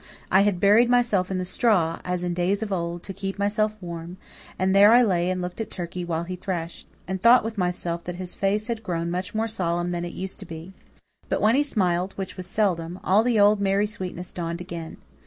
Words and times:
I 0.31 0.41
had 0.41 0.59
buried 0.59 0.89
myself 0.89 1.29
in 1.29 1.37
the 1.37 1.45
straw, 1.45 2.01
as 2.03 2.23
in 2.23 2.33
days 2.33 2.63
of 2.63 2.73
old, 2.73 3.03
to 3.03 3.13
keep 3.13 3.37
myself 3.37 3.77
warm, 3.81 4.17
and 4.57 4.75
there 4.75 4.93
I 4.93 5.03
lay 5.03 5.29
and 5.29 5.43
looked 5.43 5.61
at 5.61 5.69
Turkey 5.69 6.03
while 6.03 6.23
he 6.23 6.35
thrashed, 6.35 6.87
and 7.07 7.21
thought 7.21 7.43
with 7.43 7.55
myself 7.55 8.05
that 8.05 8.15
his 8.15 8.33
face 8.33 8.65
had 8.65 8.81
grown 8.81 9.11
much 9.11 9.35
more 9.35 9.47
solemn 9.47 9.91
than 9.91 10.03
it 10.03 10.13
used 10.13 10.39
to 10.39 10.45
be. 10.47 10.73
But 11.29 11.39
when 11.39 11.53
he 11.53 11.61
smiled, 11.61 12.13
which 12.15 12.35
was 12.35 12.47
seldom, 12.47 12.99
all 13.03 13.21
the 13.21 13.39
old 13.39 13.61
merry 13.61 13.85
sweetness 13.85 14.31
dawned 14.31 14.59
again. 14.59 14.97